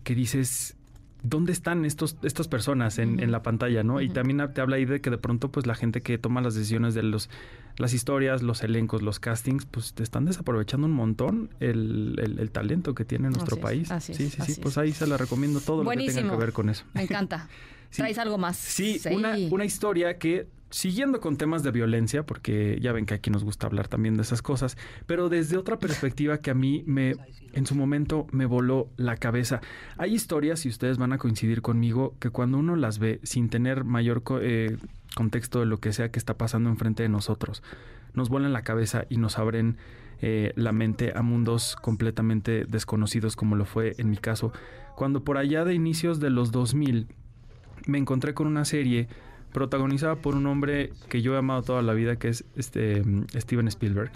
que 0.04 0.14
dices, 0.14 0.74
¿dónde 1.22 1.52
están 1.52 1.84
estos, 1.84 2.16
estas 2.22 2.48
personas 2.48 2.98
en, 2.98 3.20
en 3.20 3.30
la 3.32 3.42
pantalla, 3.42 3.82
no? 3.82 4.00
Y 4.00 4.08
también 4.08 4.40
te 4.54 4.60
habla 4.60 4.76
ahí 4.76 4.84
de 4.84 5.00
que 5.00 5.10
de 5.10 5.18
pronto, 5.18 5.50
pues 5.50 5.66
la 5.66 5.74
gente 5.74 6.00
que 6.00 6.16
toma 6.18 6.40
las 6.40 6.54
decisiones 6.54 6.94
de 6.94 7.02
los 7.02 7.28
las 7.76 7.94
historias, 7.94 8.42
los 8.42 8.64
elencos, 8.64 9.02
los 9.02 9.20
castings, 9.20 9.64
pues 9.64 9.94
te 9.94 10.02
están 10.02 10.24
desaprovechando 10.24 10.88
un 10.88 10.92
montón 10.94 11.50
el, 11.60 12.18
el- 12.20 12.40
el 12.40 12.50
talento 12.50 12.92
que 12.92 13.04
tiene 13.04 13.30
nuestro 13.30 13.54
Así 13.64 13.82
es, 13.82 13.88
país. 13.88 14.10
es, 14.10 14.16
sí, 14.16 14.30
sí, 14.30 14.42
sí. 14.54 14.60
Pues 14.60 14.74
es. 14.74 14.78
ahí 14.78 14.90
se 14.92 15.06
la 15.06 15.16
recomiendo 15.16 15.60
todo 15.60 15.84
lo 15.84 15.90
que 15.90 15.96
tenga 15.98 16.28
que 16.30 16.36
ver 16.36 16.52
con 16.52 16.70
eso. 16.70 16.84
Me 16.94 17.02
encanta. 17.04 17.48
Sí. 17.90 18.02
¿Traes 18.02 18.18
algo 18.18 18.38
más? 18.38 18.56
Sí, 18.56 19.00
Una, 19.10 19.36
una 19.50 19.64
historia 19.64 20.18
que, 20.18 20.46
siguiendo 20.70 21.20
con 21.20 21.36
temas 21.36 21.62
de 21.62 21.70
violencia, 21.70 22.24
porque 22.24 22.78
ya 22.80 22.92
ven 22.92 23.06
que 23.06 23.14
aquí 23.14 23.30
nos 23.30 23.44
gusta 23.44 23.66
hablar 23.66 23.88
también 23.88 24.16
de 24.16 24.22
esas 24.22 24.42
cosas, 24.42 24.76
pero 25.06 25.28
desde 25.28 25.56
otra 25.56 25.78
perspectiva 25.78 26.38
que 26.38 26.50
a 26.50 26.54
mí 26.54 26.84
me, 26.86 27.14
en 27.52 27.66
su 27.66 27.74
momento, 27.74 28.26
me 28.30 28.46
voló 28.46 28.88
la 28.96 29.16
cabeza. 29.16 29.60
Hay 29.96 30.14
historias, 30.14 30.66
y 30.66 30.68
ustedes 30.68 30.98
van 30.98 31.12
a 31.12 31.18
coincidir 31.18 31.62
conmigo, 31.62 32.14
que 32.20 32.30
cuando 32.30 32.58
uno 32.58 32.76
las 32.76 32.98
ve 32.98 33.20
sin 33.22 33.48
tener 33.48 33.84
mayor 33.84 34.22
eh, 34.42 34.76
contexto 35.14 35.60
de 35.60 35.66
lo 35.66 35.78
que 35.80 35.92
sea 35.92 36.10
que 36.10 36.18
está 36.18 36.34
pasando 36.34 36.68
enfrente 36.68 37.02
de 37.02 37.08
nosotros, 37.08 37.62
nos 38.14 38.28
vuelan 38.28 38.52
la 38.52 38.62
cabeza 38.62 39.06
y 39.08 39.16
nos 39.16 39.38
abren 39.38 39.78
eh, 40.20 40.52
la 40.56 40.72
mente 40.72 41.12
a 41.14 41.22
mundos 41.22 41.76
completamente 41.76 42.64
desconocidos, 42.66 43.36
como 43.36 43.56
lo 43.56 43.64
fue 43.64 43.94
en 43.98 44.10
mi 44.10 44.16
caso, 44.16 44.52
cuando 44.96 45.22
por 45.22 45.38
allá 45.38 45.64
de 45.64 45.74
inicios 45.74 46.18
de 46.18 46.30
los 46.30 46.50
2000 46.50 47.06
me 47.88 47.98
encontré 47.98 48.32
con 48.34 48.46
una 48.46 48.64
serie 48.64 49.08
protagonizada 49.52 50.14
por 50.16 50.34
un 50.36 50.46
hombre 50.46 50.92
que 51.08 51.22
yo 51.22 51.34
he 51.34 51.38
amado 51.38 51.62
toda 51.62 51.82
la 51.82 51.94
vida, 51.94 52.16
que 52.16 52.28
es 52.28 52.44
este 52.54 53.02
Steven 53.34 53.66
Spielberg, 53.68 54.10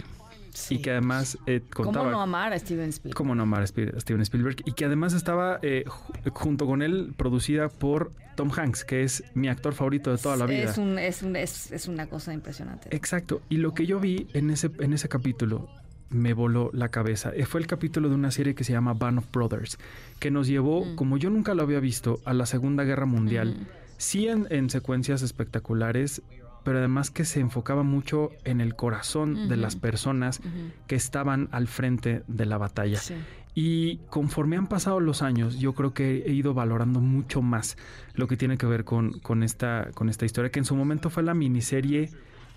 Sí. 0.51 0.75
y 0.75 0.81
que 0.83 0.91
además 0.91 1.39
eh, 1.47 1.63
contaba... 1.73 2.05
¿Cómo 2.05 2.11
no 2.11 2.21
amar 2.21 2.53
a 2.53 2.59
Steven 2.59 2.89
Spielberg? 2.89 3.15
¿Cómo 3.17 3.33
no 3.33 3.41
amar 3.41 3.63
a 3.63 3.67
Steven 3.67 4.21
Spielberg? 4.21 4.57
Y 4.65 4.73
que 4.73 4.85
además 4.85 5.13
estaba 5.13 5.57
eh, 5.63 5.83
ju- 5.87 6.29
junto 6.31 6.67
con 6.67 6.83
él 6.83 7.13
producida 7.17 7.69
por 7.69 8.11
Tom 8.35 8.51
Hanks, 8.55 8.85
que 8.85 9.01
es 9.01 9.23
mi 9.33 9.47
actor 9.47 9.73
favorito 9.73 10.11
de 10.11 10.19
toda 10.19 10.37
la 10.37 10.45
vida. 10.45 10.69
Es, 10.69 10.77
un, 10.77 10.99
es, 10.99 11.23
un- 11.23 11.35
es, 11.35 11.71
es 11.71 11.87
una 11.87 12.05
cosa 12.05 12.31
impresionante. 12.35 12.95
Exacto. 12.95 13.41
Y 13.49 13.57
lo 13.57 13.73
que 13.73 13.87
yo 13.87 13.99
vi 13.99 14.27
en 14.33 14.51
ese, 14.51 14.69
en 14.79 14.93
ese 14.93 15.09
capítulo 15.09 15.67
me 16.13 16.33
voló 16.33 16.69
la 16.73 16.89
cabeza. 16.89 17.31
Eh, 17.35 17.45
Fue 17.45 17.59
el 17.59 17.67
capítulo 17.67 18.09
de 18.09 18.15
una 18.15 18.31
serie 18.31 18.55
que 18.55 18.63
se 18.63 18.71
llama 18.73 18.93
Band 18.93 19.19
of 19.19 19.25
Brothers, 19.31 19.77
que 20.19 20.31
nos 20.31 20.47
llevó, 20.47 20.85
Mm. 20.85 20.95
como 20.95 21.17
yo 21.17 21.29
nunca 21.29 21.53
lo 21.53 21.63
había 21.63 21.79
visto, 21.79 22.19
a 22.25 22.33
la 22.33 22.45
Segunda 22.45 22.83
Guerra 22.83 23.05
Mundial. 23.05 23.67
Sí 23.97 24.27
en, 24.27 24.47
en 24.49 24.69
secuencias 24.69 25.21
espectaculares, 25.21 26.21
pero 26.63 26.77
además 26.79 27.11
que 27.11 27.25
se 27.25 27.39
enfocaba 27.41 27.83
mucho 27.83 28.29
en 28.45 28.61
el 28.61 28.75
corazón 28.75 29.49
de 29.49 29.57
las 29.57 29.75
personas 29.75 30.41
que 30.87 30.95
estaban 30.95 31.49
al 31.51 31.67
frente 31.67 32.23
de 32.27 32.45
la 32.45 32.57
batalla. 32.57 32.99
Sí. 32.99 33.15
Y 33.55 33.97
conforme 34.09 34.57
han 34.57 34.65
pasado 34.67 34.99
los 34.99 35.21
años, 35.21 35.59
yo 35.59 35.73
creo 35.73 35.93
que 35.93 36.23
he 36.25 36.31
ido 36.33 36.53
valorando 36.53 36.99
mucho 37.01 37.41
más 37.41 37.77
lo 38.15 38.27
que 38.27 38.35
tiene 38.37 38.57
que 38.57 38.65
ver 38.65 38.83
con, 38.83 39.19
con 39.19 39.43
esta, 39.43 39.89
con 39.93 40.09
esta 40.09 40.25
historia, 40.25 40.49
que 40.51 40.59
en 40.59 40.65
su 40.65 40.75
momento 40.75 41.09
fue 41.11 41.21
la 41.21 41.33
miniserie 41.35 42.09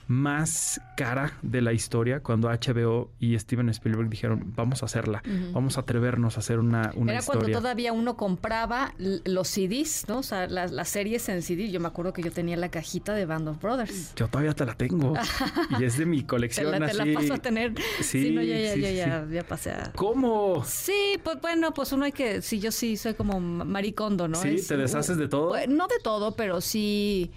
más 0.08 0.80
cara 0.96 1.32
de 1.42 1.60
la 1.60 1.72
historia, 1.72 2.20
cuando 2.20 2.48
HBO 2.48 3.10
y 3.18 3.38
Steven 3.38 3.68
Spielberg 3.70 4.08
dijeron, 4.08 4.52
vamos 4.56 4.82
a 4.82 4.86
hacerla, 4.86 5.22
vamos 5.52 5.76
a 5.76 5.80
atrevernos 5.80 6.36
a 6.36 6.40
hacer 6.40 6.58
una, 6.58 6.92
una 6.94 7.12
Era 7.12 7.22
cuando 7.22 7.44
historia. 7.44 7.58
todavía 7.58 7.92
uno 7.92 8.16
compraba 8.16 8.94
los 8.98 9.48
CDs, 9.48 10.04
¿no? 10.08 10.18
O 10.18 10.22
sea, 10.22 10.46
las, 10.46 10.70
las 10.72 10.88
series 10.88 11.28
en 11.28 11.42
CD. 11.42 11.70
Yo 11.70 11.80
me 11.80 11.88
acuerdo 11.88 12.12
que 12.12 12.22
yo 12.22 12.30
tenía 12.32 12.56
la 12.56 12.70
cajita 12.70 13.14
de 13.14 13.26
Band 13.26 13.48
of 13.48 13.60
Brothers. 13.60 14.14
Yo 14.14 14.28
todavía 14.28 14.54
te 14.54 14.64
la 14.64 14.75
tengo. 14.75 15.14
y 15.80 15.84
es 15.84 15.98
de 15.98 16.06
mi 16.06 16.20
Te 16.20 16.26
colección 16.26 16.70
la, 16.70 16.86
te 16.86 16.94
la 16.94 17.02
así. 17.02 17.12
paso 17.12 17.34
a 17.34 17.38
tener. 17.38 17.75
Sí, 18.00 18.16
Sí, 18.26 18.30
no, 18.30 18.42
ya, 18.42 18.58
ya, 18.58 18.75
sí, 18.75 18.80
ya, 18.80 18.88
sí, 18.88 18.96
ya, 18.96 19.26
ya 19.30 19.42
pasé 19.46 19.70
a... 19.72 19.92
¿Cómo? 19.94 20.64
Sí, 20.64 21.18
pues 21.22 21.40
bueno, 21.40 21.72
pues 21.75 21.92
uno 21.92 22.04
hay 22.04 22.12
que, 22.12 22.40
sí, 22.42 22.58
yo 22.60 22.70
sí 22.72 22.96
soy 22.96 23.14
como 23.14 23.38
maricondo, 23.40 24.28
¿no? 24.28 24.40
¿Sí? 24.40 24.50
Es- 24.56 24.66
¿Te 24.68 24.76
deshaces 24.76 25.16
de 25.16 25.28
todo? 25.28 25.48
Pues, 25.50 25.68
no 25.68 25.86
de 25.88 25.98
todo, 26.02 26.34
pero 26.36 26.60
sí, 26.60 27.30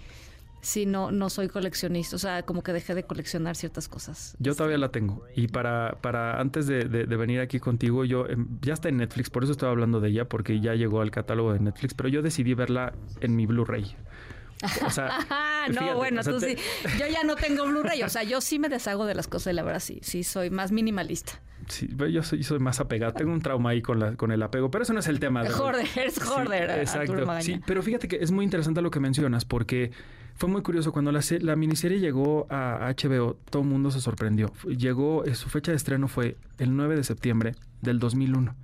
sí, 0.60 0.86
no, 0.86 1.10
no 1.10 1.30
soy 1.30 1.48
coleccionista, 1.48 2.16
o 2.16 2.18
sea, 2.18 2.42
como 2.42 2.62
que 2.62 2.72
dejé 2.72 2.94
de 2.94 3.04
coleccionar 3.04 3.56
ciertas 3.56 3.88
cosas. 3.88 4.36
Yo 4.38 4.54
todavía 4.54 4.78
la 4.78 4.90
tengo. 4.90 5.24
Y 5.34 5.48
para, 5.48 5.96
para 6.00 6.40
antes 6.40 6.66
de, 6.66 6.84
de- 6.84 7.04
de 7.06 7.16
venir 7.16 7.40
aquí 7.40 7.60
contigo, 7.60 8.04
yo 8.04 8.26
em, 8.26 8.46
ya 8.62 8.74
está 8.74 8.88
en 8.88 8.98
Netflix, 8.98 9.30
por 9.30 9.42
eso 9.44 9.52
estoy 9.52 9.68
hablando 9.68 10.00
de 10.00 10.08
ella, 10.10 10.28
porque 10.28 10.60
ya 10.60 10.74
llegó 10.74 11.00
al 11.00 11.10
catálogo 11.10 11.52
de 11.52 11.60
Netflix, 11.60 11.94
pero 11.94 12.08
yo 12.08 12.22
decidí 12.22 12.54
verla 12.54 12.92
en 13.20 13.36
mi 13.36 13.46
Blu-ray. 13.46 13.96
O 14.86 14.90
sea, 14.90 15.18
Ah, 15.30 15.66
no, 15.68 15.74
fíjate, 15.80 15.94
bueno, 15.94 16.20
o 16.20 16.22
sea, 16.24 16.32
tú 16.34 16.40
te- 16.40 16.56
sí. 16.56 16.62
Yo 16.98 17.06
ya 17.06 17.22
no 17.24 17.36
tengo 17.36 17.64
Blu-ray, 17.66 18.02
o 18.02 18.08
sea, 18.08 18.22
yo 18.24 18.40
sí 18.40 18.58
me 18.58 18.68
deshago 18.68 19.06
de 19.06 19.14
las 19.14 19.26
cosas 19.28 19.52
y 19.52 19.56
la 19.56 19.62
verdad 19.62 19.80
sí, 19.80 20.00
sí 20.02 20.22
soy 20.24 20.50
más 20.50 20.70
minimalista. 20.72 21.40
Sí, 21.70 21.88
yo 22.12 22.22
soy, 22.22 22.42
soy 22.42 22.58
más 22.58 22.80
apegado. 22.80 23.12
Tengo 23.14 23.32
un 23.32 23.40
trauma 23.40 23.70
ahí 23.70 23.80
con, 23.82 23.98
la, 23.98 24.16
con 24.16 24.30
el 24.32 24.42
apego, 24.42 24.70
pero 24.70 24.82
eso 24.82 24.92
no 24.92 25.00
es 25.00 25.06
el 25.08 25.18
tema. 25.20 25.42
de 25.42 25.48
hoy. 25.48 25.54
Jorder, 25.54 25.86
es 26.04 26.14
Sí, 26.14 26.20
Jorder, 26.20 26.62
Arturo 26.70 26.80
exacto. 26.82 27.40
Sí, 27.42 27.60
pero 27.66 27.82
fíjate 27.82 28.08
que 28.08 28.16
es 28.20 28.30
muy 28.30 28.44
interesante 28.44 28.82
lo 28.82 28.90
que 28.90 29.00
mencionas 29.00 29.44
porque 29.44 29.90
fue 30.34 30.48
muy 30.48 30.62
curioso 30.62 30.92
cuando 30.92 31.12
la, 31.12 31.22
se- 31.22 31.40
la 31.40 31.54
miniserie 31.56 32.00
llegó 32.00 32.46
a 32.50 32.92
HBO, 32.96 33.36
todo 33.50 33.62
el 33.62 33.68
mundo 33.68 33.90
se 33.90 34.00
sorprendió. 34.00 34.52
Llegó, 34.66 35.24
eh, 35.24 35.34
su 35.34 35.48
fecha 35.48 35.70
de 35.72 35.76
estreno 35.76 36.08
fue 36.08 36.36
el 36.58 36.74
9 36.76 36.96
de 36.96 37.04
septiembre 37.04 37.54
del 37.82 37.98
2001, 37.98 38.54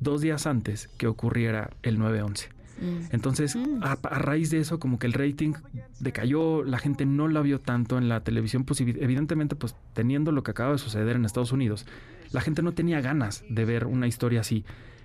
dos 0.00 0.20
días 0.20 0.46
antes 0.46 0.88
que 0.98 1.06
ocurriera 1.06 1.70
el 1.82 1.98
9/11. 1.98 2.48
Mm. 2.80 3.06
Entonces, 3.10 3.56
Mm. 3.56 3.82
a, 3.82 3.92
a 4.02 4.18
raíz 4.20 4.50
de 4.50 4.60
eso, 4.60 4.78
como 4.78 4.98
que 5.00 5.06
el 5.08 5.12
rating 5.12 5.52
decayó, 6.00 6.62
la 6.62 6.78
gente 6.78 7.06
no 7.06 7.26
la 7.28 7.40
vio 7.40 7.60
tanto 7.60 7.98
en 7.98 8.08
la 8.08 8.20
televisión, 8.20 8.64
pues 8.64 8.80
evi- 8.80 8.96
evidentemente, 9.00 9.56
pues 9.56 9.74
teniendo 9.94 10.32
lo 10.32 10.42
que 10.42 10.52
acaba 10.52 10.72
de 10.72 10.78
suceder 10.78 11.16
en 11.16 11.24
Estados 11.24 11.52
Unidos, 11.52 11.86
la 12.32 12.40
gente 12.40 12.62
no 12.62 12.72
tenía 12.72 13.00
ganas 13.00 13.44
de 13.48 13.64
ver 13.64 13.86
una 13.86 14.06
historia 14.06 14.40
así. 14.40 14.64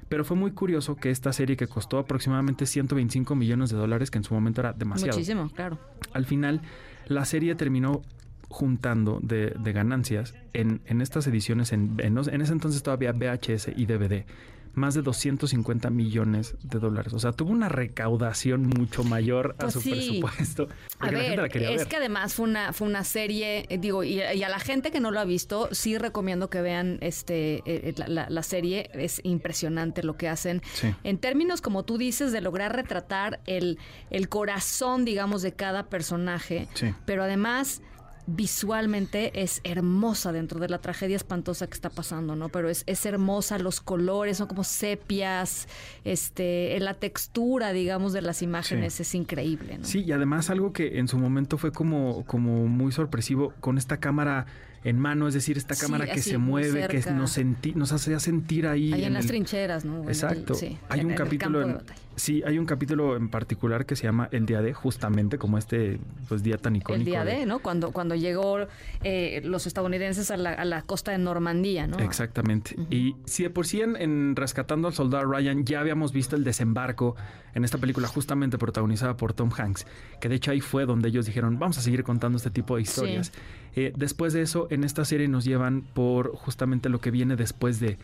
Pero 0.09 0.25
fue 0.25 0.37
muy 0.37 0.51
curioso 0.51 0.95
que 0.95 1.09
esta 1.09 1.33
serie 1.33 1.55
que 1.55 1.67
costó 1.67 1.97
aproximadamente 1.97 2.65
125 2.65 3.35
millones 3.35 3.71
de 3.71 3.77
dólares, 3.77 4.11
que 4.11 4.19
en 4.19 4.23
su 4.23 4.33
momento 4.33 4.61
era 4.61 4.73
demasiado, 4.73 5.13
Muchísimo, 5.13 5.49
claro. 5.49 5.79
al 6.13 6.25
final 6.25 6.61
la 7.07 7.25
serie 7.25 7.55
terminó 7.55 8.01
juntando 8.49 9.19
de, 9.23 9.55
de 9.59 9.73
ganancias 9.73 10.35
en, 10.53 10.81
en 10.85 11.01
estas 11.01 11.25
ediciones, 11.25 11.71
en, 11.73 11.95
en, 11.97 12.17
en 12.17 12.41
ese 12.41 12.53
entonces 12.53 12.83
todavía 12.83 13.11
VHS 13.11 13.69
y 13.75 13.85
DVD, 13.87 14.25
más 14.73 14.93
de 14.95 15.01
250 15.03 15.89
millones 15.89 16.55
de 16.63 16.79
dólares. 16.79 17.13
O 17.13 17.19
sea, 17.19 17.31
tuvo 17.31 17.51
una 17.51 17.69
recaudación 17.69 18.65
mucho 18.67 19.03
mayor 19.03 19.55
a 19.59 19.63
Pues 19.63 19.73
su 19.73 19.81
sí. 19.81 19.91
presupuesto. 19.91 20.67
A 20.99 21.07
la 21.11 21.19
la 21.19 21.45
es 21.45 21.59
ver. 21.77 21.87
que 21.87 21.95
además 21.97 22.33
fue 22.33 22.45
una, 22.49 22.73
fue 22.73 22.87
una 22.87 23.03
serie, 23.03 23.65
eh, 23.69 23.77
digo, 23.77 24.03
y, 24.03 24.15
y 24.21 24.43
a 24.43 24.49
la 24.49 24.59
gente 24.59 24.91
que 24.91 24.99
no 24.99 25.11
lo 25.11 25.19
ha 25.19 25.25
visto, 25.25 25.69
sí 25.71 25.97
recomiendo 25.97 26.49
que 26.49 26.61
vean 26.61 26.97
este 27.01 27.55
eh, 27.57 27.63
eh, 27.65 27.93
la, 27.97 28.07
la- 28.07 28.29
la 28.29 28.43
serie. 28.43 28.89
Es 28.93 29.21
impresionante 29.23 30.03
lo 30.03 30.17
que 30.17 30.27
hacen. 30.27 30.61
Sí. 30.73 30.93
En 31.03 31.17
términos, 31.17 31.61
como 31.61 31.83
tú 31.83 31.97
dices, 31.97 32.31
de 32.31 32.41
lograr 32.41 32.75
retratar 32.75 33.39
el, 33.45 33.77
el 34.09 34.29
corazón, 34.29 35.05
digamos, 35.05 35.41
de 35.41 35.53
cada 35.53 35.89
personaje. 35.89 36.67
Sí. 36.73 36.93
Pero 37.05 37.23
además 37.23 37.81
visualmente 38.27 39.41
es 39.43 39.61
hermosa 39.63 40.31
dentro 40.31 40.59
de 40.59 40.69
la 40.69 40.79
tragedia 40.79 41.15
espantosa 41.15 41.67
que 41.67 41.73
está 41.73 41.89
pasando, 41.89 42.35
¿no? 42.35 42.49
Pero 42.49 42.69
es, 42.69 42.83
es 42.87 43.05
hermosa, 43.05 43.57
los 43.59 43.81
colores 43.81 44.37
son 44.37 44.47
como 44.47 44.63
sepias, 44.63 45.67
este, 46.03 46.79
la 46.79 46.93
textura, 46.93 47.73
digamos, 47.73 48.13
de 48.13 48.21
las 48.21 48.41
imágenes 48.41 48.93
Sí. 48.95 49.03
es 49.03 49.15
increíble, 49.15 49.77
¿no? 49.77 49.85
Sí, 49.85 50.01
y 50.03 50.11
además 50.11 50.49
algo 50.49 50.73
que 50.73 50.99
en 50.99 51.07
su 51.07 51.17
momento 51.17 51.57
fue 51.57 51.71
como, 51.71 52.23
como 52.25 52.67
muy 52.67 52.91
sorpresivo 52.91 53.53
con 53.59 53.77
esta 53.77 53.97
cámara 53.97 54.45
en 54.83 54.99
mano, 54.99 55.29
es 55.29 55.33
decir, 55.33 55.57
esta 55.57 55.75
Sí, 55.75 55.81
cámara 55.81 56.05
que 56.05 56.11
así, 56.19 56.31
se 56.31 56.37
mueve, 56.37 56.87
que 56.89 56.99
nos, 57.11 57.31
sentí, 57.31 57.71
nos 57.73 57.93
hacía 57.93 58.19
sentir 58.19 58.67
ahí. 58.67 58.91
Ahí 58.91 59.05
en, 59.05 59.13
las 59.13 59.23
el- 59.23 59.29
trincheras, 59.31 59.85
¿no? 59.85 59.97
En 59.99 60.03
el- 60.03 60.09
Exacto. 60.09 60.55
sí, 60.55 60.77
hay 60.89 60.99
en- 60.99 61.05
un 61.07 61.13
capítulo 61.13 61.61
en. 61.61 61.77
Sí, 62.15 62.41
hay 62.45 62.57
un 62.59 62.65
capítulo 62.65 63.15
en 63.15 63.29
particular 63.29 63.85
que 63.85 63.95
se 63.95 64.03
llama 64.03 64.29
El 64.31 64.45
Día 64.45 64.61
de, 64.61 64.73
justamente 64.73 65.37
como 65.37 65.57
este 65.57 65.99
pues 66.27 66.43
día 66.43 66.57
tan 66.57 66.75
icónico. 66.75 66.99
El 66.99 67.05
día 67.05 67.23
de- 67.25 67.39
de, 67.39 67.45
¿no? 67.45 67.59
Cuando, 67.59 67.91
cuando 67.91 68.15
llegó 68.15 68.57
eh, 69.03 69.41
los 69.43 69.67
estadounidenses 69.67 70.31
a 70.31 70.37
la, 70.37 70.51
a 70.53 70.65
la 70.65 70.81
costa 70.81 71.11
de 71.11 71.17
Normandía, 71.17 71.87
¿no? 71.87 71.97
Exactamente. 71.99 72.75
Y 72.89 73.15
si 73.25 73.43
de 73.43 73.49
por 73.49 73.65
sí 73.67 73.81
en, 73.81 73.95
en 73.95 74.35
Rescatando 74.35 74.87
al 74.87 74.93
Soldado 74.93 75.25
Ryan 75.25 75.65
ya 75.65 75.79
habíamos 75.79 76.11
visto 76.13 76.35
el 76.35 76.43
desembarco 76.43 77.15
en 77.53 77.63
esta 77.63 77.77
película 77.77 78.07
justamente 78.07 78.57
protagonizada 78.57 79.15
por 79.17 79.33
Tom 79.33 79.51
Hanks, 79.55 79.85
que 80.19 80.29
de 80.29 80.35
hecho 80.35 80.51
ahí 80.51 80.61
fue 80.61 80.85
donde 80.85 81.09
ellos 81.09 81.25
dijeron, 81.25 81.59
vamos 81.59 81.77
a 81.77 81.81
seguir 81.81 82.03
contando 82.03 82.37
este 82.37 82.49
tipo 82.49 82.75
de 82.77 82.81
historias. 82.81 83.31
Eh, 83.75 83.93
después 83.95 84.33
de 84.33 84.41
eso, 84.41 84.67
en 84.71 84.83
esta 84.83 85.05
serie 85.05 85.27
nos 85.27 85.45
llevan 85.45 85.81
por 85.93 86.35
justamente 86.35 86.89
lo 86.89 86.99
que 86.99 87.11
viene 87.11 87.35
después 87.35 87.79
de... 87.79 87.97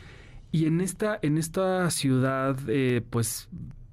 Y 0.52 0.66
en 0.66 0.82
esta, 0.82 1.20
en 1.22 1.38
esta 1.38 1.90
ciudad, 1.92 2.58
eh, 2.68 3.02
pues 3.10 3.50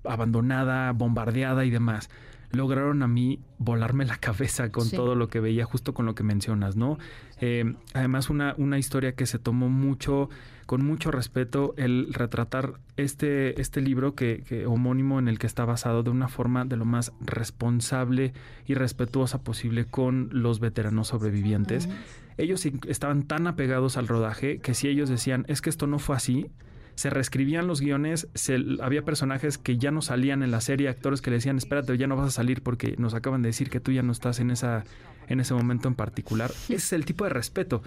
abandonada, 0.08 0.92
bombardeada 0.92 1.64
y 1.64 1.70
demás, 1.70 2.10
lograron 2.52 3.02
a 3.02 3.08
mí 3.08 3.40
volarme 3.58 4.04
la 4.06 4.16
cabeza 4.18 4.70
con 4.70 4.84
Sí. 4.84 4.96
todo 4.96 5.14
lo 5.14 5.28
que 5.28 5.40
veía, 5.40 5.64
justo 5.64 5.94
con 5.94 6.06
lo 6.06 6.14
que 6.14 6.22
mencionas, 6.22 6.76
¿no? 6.76 6.96
Eh, 7.40 7.74
además, 7.92 8.30
una, 8.30 8.54
una 8.56 8.78
historia 8.78 9.12
que 9.14 9.26
se 9.26 9.38
tomó 9.38 9.68
mucho, 9.68 10.30
con 10.64 10.84
mucho 10.84 11.10
respeto, 11.10 11.74
el 11.76 12.12
retratar 12.14 12.74
este, 12.96 13.60
este 13.60 13.80
libro 13.80 14.14
que, 14.14 14.42
que- 14.48 14.64
homónimo 14.66 15.18
en 15.18 15.28
el 15.28 15.38
que 15.38 15.46
está 15.46 15.64
basado 15.64 16.02
de 16.02 16.10
una 16.10 16.28
forma 16.28 16.64
de 16.64 16.76
lo 16.76 16.84
más 16.84 17.12
responsable 17.20 18.32
y 18.66 18.74
respetuosa 18.74 19.42
posible 19.42 19.84
con 19.84 20.28
los 20.32 20.60
veteranos 20.60 21.08
sobrevivientes. 21.08 21.88
Ellos 22.38 22.64
estaban 22.86 23.22
tan 23.24 23.46
apegados 23.46 23.96
al 23.96 24.08
rodaje 24.08 24.58
que 24.58 24.74
si 24.74 24.88
ellos 24.88 25.08
decían, 25.08 25.44
es 25.48 25.60
que 25.62 25.70
esto 25.70 25.86
no 25.86 25.98
fue 25.98 26.16
así, 26.16 26.46
se 26.96 27.10
reescribían 27.10 27.66
los 27.66 27.80
guiones, 27.80 28.28
se, 28.34 28.58
había 28.80 29.04
personajes 29.04 29.58
que 29.58 29.76
ya 29.76 29.90
no 29.90 30.02
salían 30.02 30.42
en 30.42 30.50
la 30.50 30.60
serie, 30.60 30.88
actores 30.88 31.20
que 31.20 31.30
le 31.30 31.36
decían, 31.36 31.58
espérate, 31.58 31.96
ya 31.96 32.06
no 32.06 32.16
vas 32.16 32.28
a 32.28 32.30
salir 32.30 32.62
porque 32.62 32.96
nos 32.98 33.14
acaban 33.14 33.42
de 33.42 33.50
decir 33.50 33.70
que 33.70 33.80
tú 33.80 33.92
ya 33.92 34.02
no 34.02 34.12
estás 34.12 34.40
en 34.40 34.50
esa 34.50 34.84
en 35.28 35.40
ese 35.40 35.54
momento 35.54 35.88
en 35.88 35.94
particular. 35.94 36.50
Ese 36.68 36.74
es 36.74 36.92
el 36.92 37.04
tipo 37.04 37.24
de 37.24 37.30
respeto 37.30 37.82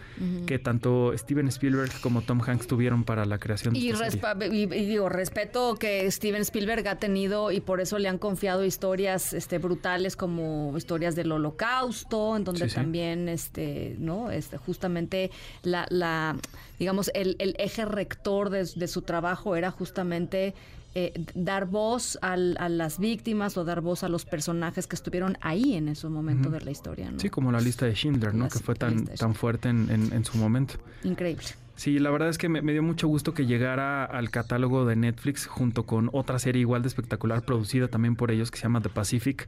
que 0.46 0.60
tanto 0.60 1.14
Steven 1.18 1.48
Spielberg 1.48 1.92
como 2.02 2.22
Tom 2.22 2.42
Hanks 2.46 2.68
tuvieron 2.68 3.04
para 3.04 3.26
la 3.26 3.38
creación 3.38 3.74
de 3.74 3.80
Y, 3.80 3.90
esta 3.90 4.10
serie. 4.10 4.48
y- 4.56 4.64
y 4.64 4.86
digo, 4.86 5.10
respeto 5.10 5.76
que 5.76 6.10
Steven 6.12 6.42
Spielberg 6.42 6.88
ha 6.88 6.96
tenido 6.96 7.52
y 7.52 7.60
por 7.62 7.82
eso 7.82 7.98
le 8.00 8.10
han 8.10 8.18
confiado 8.18 8.66
historias 8.66 9.34
este, 9.34 9.58
brutales 9.58 10.16
como 10.16 10.74
historias 10.78 11.16
del 11.16 11.32
holocausto, 11.32 12.36
en 12.38 12.44
donde 12.44 12.66
Sí, 12.66 12.70
sí. 12.70 12.76
también, 12.76 13.30
este, 13.30 13.96
¿no? 14.00 14.32
Este, 14.32 14.58
justamente 14.58 15.32
la, 15.64 15.86
la 15.90 16.36
digamos, 16.78 17.12
el, 17.14 17.36
el 17.40 17.56
eje 17.60 17.86
rector 17.86 18.50
de, 18.50 18.64
de 18.76 18.88
su 18.88 19.02
trabajo 19.02 19.56
era 19.56 19.72
justamente 19.72 20.54
eh, 20.96 21.14
dar 21.36 21.66
voz 21.66 22.18
al- 22.22 22.58
a 22.60 22.68
las 22.70 22.98
víctimas 23.00 23.58
o 23.58 23.64
dar 23.64 23.82
voz 23.82 24.04
a 24.04 24.10
los 24.10 24.26
personajes 24.26 24.88
que 24.88 24.96
estuvieron 24.96 25.38
ahí 25.42 25.76
en 25.76 25.88
ese 25.88 26.08
momento 26.10 26.50
de 26.50 26.62
la 26.62 26.72
historia, 26.72 27.12
¿no? 27.12 27.20
Sí, 27.20 27.30
como 27.30 27.52
la 27.52 27.62
lista 27.62 27.86
de 27.86 27.94
Schindler, 27.96 28.34
¿no? 28.34 28.46
La- 28.46 28.50
que 28.50 28.60
fue 28.60 28.76
tan, 28.76 29.08
fuerte 29.36 29.70
en, 29.70 29.90
en- 29.92 30.14
en 30.14 30.26
su 30.26 30.38
momento. 30.38 30.76
Increíble. 31.04 31.44
Sí, 31.76 31.98
la 32.00 32.10
verdad 32.12 32.28
es 32.30 32.38
que 32.38 32.50
me, 32.50 32.62
me 32.62 32.74
dio 32.74 32.84
mucho 32.84 33.08
gusto 33.08 33.34
que 33.34 33.46
llegara 33.46 34.04
al 34.04 34.30
catálogo 34.32 34.86
de 34.86 34.96
Netflix 34.98 35.46
junto 35.48 35.86
con 35.86 36.10
otra 36.12 36.38
serie 36.38 36.60
igual 36.62 36.82
de 36.82 36.90
espectacular 36.90 37.44
producida 37.44 37.88
también 37.88 38.16
por 38.18 38.32
ellos 38.32 38.52
que 38.52 38.58
se 38.58 38.64
llama 38.64 38.82
The 38.82 38.90
Pacific, 38.90 39.48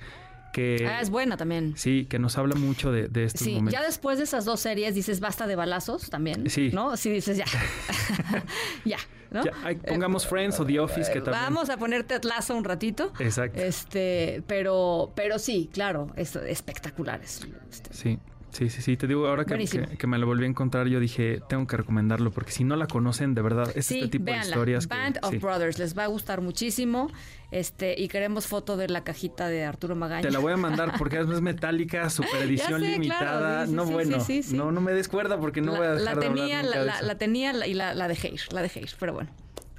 que 0.53 0.85
Ah, 0.87 1.01
es 1.01 1.09
buena 1.09 1.35
también. 1.37 1.73
sí, 1.75 2.05
que 2.09 2.19
nos 2.19 2.37
habla 2.37 2.55
mucho 2.55 2.91
de, 2.91 3.07
de 3.09 3.23
estos 3.25 3.41
Sí, 3.41 3.51
momentos. 3.55 3.73
ya 3.73 3.85
después 3.85 4.17
de 4.17 4.23
esas 4.25 4.45
dos 4.45 4.59
series 4.61 4.95
dices 4.95 5.19
basta 5.19 5.45
de 5.47 5.55
balazos 5.57 6.09
también. 6.09 6.49
Sí. 6.49 6.69
¿No? 6.73 6.95
Sí, 6.95 7.09
dices 7.09 7.35
ya. 7.37 7.45
ya, 8.85 8.97
¿no? 9.31 9.43
Ya, 9.43 9.51
ay, 9.63 9.75
pongamos 9.75 10.27
Friends 10.27 10.59
o 10.59 10.65
The 10.65 10.79
Office 10.79 11.11
que 11.11 11.21
también. 11.21 11.43
Vamos 11.43 11.69
a 11.69 11.77
ponerte 11.77 12.13
Atlazo 12.13 12.55
un 12.55 12.63
ratito. 12.63 13.11
Exacto. 13.19 13.59
Este, 13.59 14.43
pero, 14.45 15.11
pero 15.15 15.39
sí, 15.39 15.69
claro, 15.73 16.11
es 16.15 16.35
espectacular. 16.35 17.21
es- 17.23 17.47
este, 17.71 17.93
Sí, 17.93 18.19
sí, 18.51 18.69
sí, 18.69 18.81
sí. 18.81 18.97
Te 18.97 19.07
digo, 19.07 19.27
ahora 19.27 19.45
que, 19.45 19.57
que- 19.65 19.97
que 19.97 20.07
me 20.07 20.17
la 20.17 20.25
volví 20.25 20.43
a 20.45 20.47
encontrar, 20.47 20.87
yo 20.87 20.99
dije, 20.99 21.41
tengo 21.49 21.65
que 21.67 21.77
recomendarlo 21.77 22.31
porque 22.31 22.51
si 22.51 22.63
no 22.63 22.75
la 22.75 22.87
conocen, 22.87 23.33
de 23.33 23.41
verdad, 23.41 23.71
es 23.75 23.85
sí, 23.87 23.95
este 23.99 24.09
tipo 24.09 24.25
de 24.25 24.31
véanla. 24.33 24.47
historias 24.49 24.87
que... 24.87 24.95
Band 24.95 25.19
of 25.23 25.31
sí. 25.31 25.37
Brothers, 25.37 25.79
les 25.79 25.97
va 25.97 26.03
a 26.03 26.07
gustar 26.07 26.41
muchísimo. 26.41 27.09
Este, 27.51 27.99
y 27.99 28.07
queremos 28.07 28.47
foto 28.47 28.77
de 28.77 28.87
la 28.87 29.03
cajita 29.03 29.47
de 29.49 29.65
Arturo 29.65 29.95
Magaña. 29.95 30.21
Te 30.21 30.31
la 30.31 30.39
voy 30.39 30.53
a 30.53 30.57
mandar 30.57 30.93
porque 30.97 31.19
es 31.19 31.27
metálica, 31.41 32.09
super 32.09 32.41
edición 32.43 32.79
sé, 32.81 32.87
limitada. 32.91 33.65
claro, 33.65 33.65
sí, 33.65 33.69
sí, 33.69 33.75
no, 33.75 33.85
sí, 33.87 33.91
bueno, 33.93 34.19
sí, 34.21 34.43
sí. 34.43 34.55
no, 34.55 34.71
no 34.71 34.79
me 34.79 34.93
des 34.93 35.07
cuerda 35.09 35.37
porque 35.39 35.59
no 35.61 35.73
la, 35.73 35.77
voy 35.79 35.87
a 35.87 35.91
la 35.91 35.95
dejar 35.99 36.19
de 36.19 36.25
hablar 36.27 36.37
tenía, 36.45 36.63
nunca 36.63 36.75
la, 36.75 36.79
de 36.81 36.85
la- 36.87 36.95
eso. 36.97 37.05
la 37.07 37.15
tenía 37.17 37.53
la- 37.53 37.67
y 37.67 37.73
la, 37.73 37.93
la 37.93 38.07
dejé 38.07 38.29
ir, 38.29 38.41
la 38.53 38.61
dejé 38.61 38.79
ir, 38.81 38.91
pero 38.99 39.13
bueno, 39.13 39.29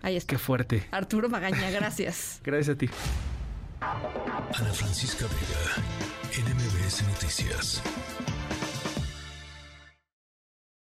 ahí 0.03 0.17
está. 0.17 0.31
Qué 0.31 0.39
fuerte. 0.39 0.83
Arturo 0.91 1.31
Magaña, 1.31 1.71
gracias. 1.73 2.41
Gracias 2.45 2.75
a 2.77 2.79
ti. 2.79 2.91
Ana 3.81 4.73
Francisca 4.73 5.25
Vega, 5.25 6.47
NMBS 6.51 7.03
Noticias. 7.09 7.83